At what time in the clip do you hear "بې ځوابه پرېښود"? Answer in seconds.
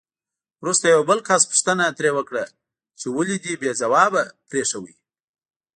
3.61-4.95